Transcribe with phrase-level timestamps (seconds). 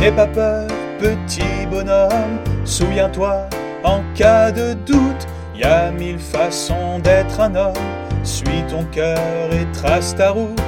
[0.00, 0.66] N'aie pas peur,
[0.98, 3.50] petit bonhomme, souviens-toi,
[3.84, 7.74] en cas de doute, y a mille façons d'être un homme.
[8.22, 9.18] Suis ton cœur
[9.52, 10.58] et trace ta route.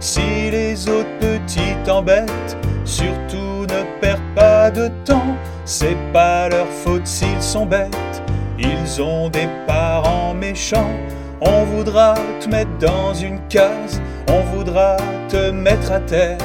[0.00, 5.36] Si les autres petits t'embêtent, surtout ne perds pas de temps.
[5.66, 8.22] C'est pas leur faute s'ils sont bêtes.
[8.58, 10.96] Ils ont des parents méchants.
[11.42, 14.96] On voudra te mettre dans une case, on voudra
[15.28, 16.38] te mettre à terre.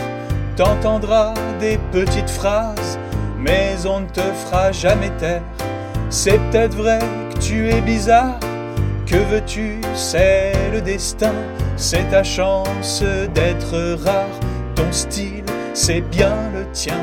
[0.55, 2.99] T'entendras des petites phrases,
[3.39, 5.41] mais on ne te fera jamais taire.
[6.11, 6.99] C'est peut-être vrai
[7.33, 8.39] que tu es bizarre,
[9.07, 11.33] que veux-tu, c'est le destin,
[11.75, 13.03] c'est ta chance
[13.33, 14.39] d'être rare.
[14.75, 16.99] Ton style, c'est bien le tien.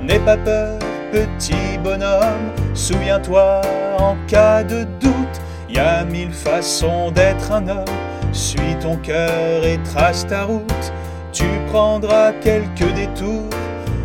[0.00, 0.78] N'aie pas peur,
[1.12, 3.60] petit bonhomme, souviens-toi
[3.98, 7.84] en cas de doute, y a mille façons d'être un homme.
[8.32, 10.92] Suis ton cœur et trace ta route,
[11.34, 13.50] tu prendras quelques détours,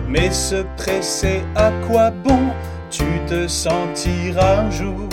[0.08, 2.39] mais se presser à quoi bon
[2.89, 5.08] Tu te sentiras un jour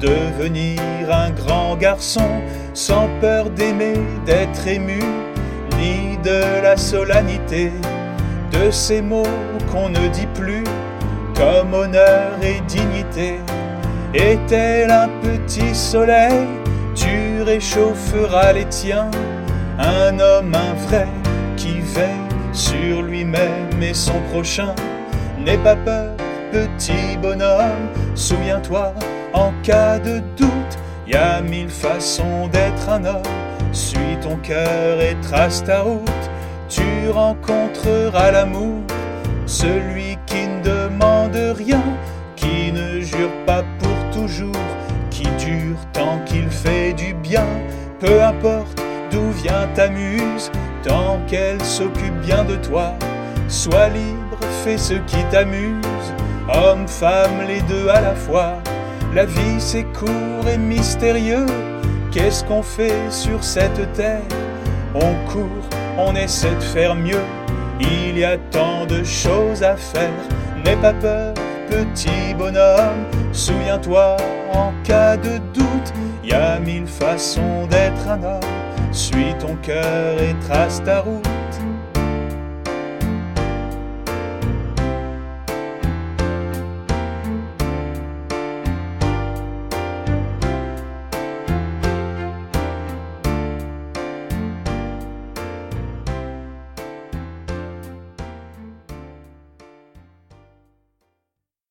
[0.00, 0.80] devenir
[1.10, 2.42] un grand garçon,
[2.74, 3.94] sans peur d'aimer,
[4.26, 5.00] d'être ému,
[5.78, 7.70] ni de la solennité
[8.50, 9.22] de ces mots
[9.70, 10.64] qu'on ne dit plus,
[11.36, 13.38] comme honneur et dignité.
[14.12, 16.46] Est-elle un petit soleil,
[16.94, 19.10] tu réchaufferas les tiens,
[19.78, 21.08] un homme, un vrai,
[22.52, 24.74] sur lui-même et son prochain.
[25.38, 26.16] N'aie pas peur,
[26.52, 28.94] petit bonhomme, souviens-toi,
[29.32, 33.22] en cas de doute, y a mille façons d'être un homme.
[33.72, 36.30] Suis ton cœur et trace ta route,
[36.68, 38.82] tu rencontreras l'amour,
[39.46, 41.82] celui qui ne demande rien,
[42.36, 44.54] qui ne jure pas pour toujours,
[45.10, 47.46] qui dure tant qu'il fait du bien,
[47.98, 48.63] peu importe
[51.34, 52.94] qu'elle s'occupe bien de toi.
[53.48, 55.84] Sois libre, fais ce qui t'amuse,
[56.48, 58.54] homme, femme, les deux à la fois.
[59.12, 61.46] La vie c'est court et mystérieux,
[62.12, 64.22] qu'est-ce qu'on fait sur cette terre?
[64.94, 65.66] On court,
[65.98, 67.26] on essaie de faire mieux,
[67.80, 70.22] il y a tant de choses à faire,
[70.64, 71.34] n'aie pas peur,
[71.68, 74.16] petit bonhomme, souviens-toi,
[74.52, 78.73] en cas de doute, y a mille façons d'être un homme.
[78.94, 81.26] Suis ton cœur et trace ta route.